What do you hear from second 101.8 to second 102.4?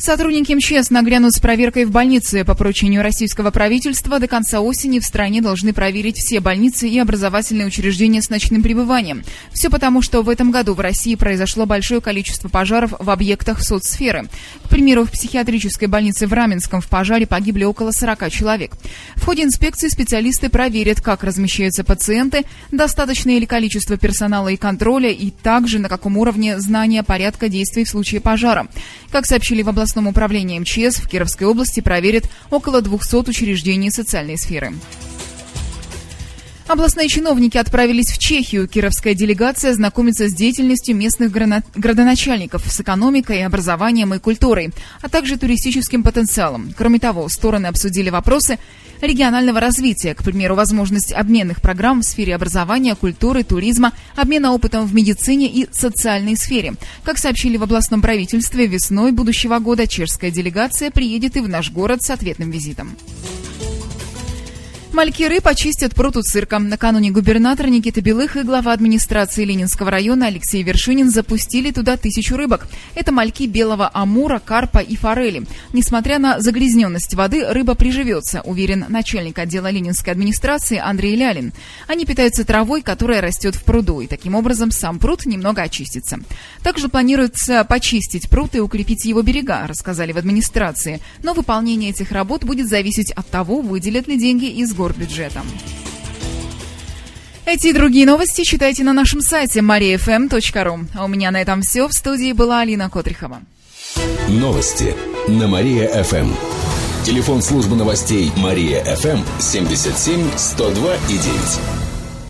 В студии